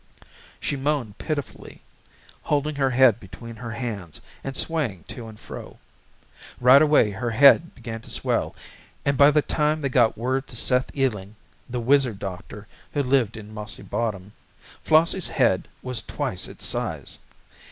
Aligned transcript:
She 0.59 0.75
moaned 0.75 1.19
pitifully, 1.19 1.83
holding 2.41 2.73
her 2.73 2.89
head 2.89 3.19
between 3.19 3.57
her 3.57 3.69
hands 3.69 4.19
and 4.43 4.57
swaying 4.57 5.03
to 5.09 5.27
and 5.27 5.39
fro. 5.39 5.77
Right 6.59 6.81
away 6.81 7.11
her 7.11 7.29
head 7.29 7.75
began 7.75 8.01
to 8.01 8.09
swell 8.09 8.55
and 9.05 9.15
by 9.15 9.29
the 9.29 9.43
time 9.43 9.81
they 9.81 9.89
got 9.89 10.17
word 10.17 10.47
to 10.47 10.55
Seth 10.55 10.91
Eeling, 10.95 11.35
the 11.69 11.79
wizard 11.79 12.17
doctor 12.17 12.65
who 12.93 13.03
lived 13.03 13.37
in 13.37 13.53
Mossy 13.53 13.83
Bottom, 13.83 14.33
Flossie's 14.83 15.27
head 15.27 15.67
was 15.83 16.01
twice 16.01 16.47
its 16.47 16.65
size. 16.65 17.19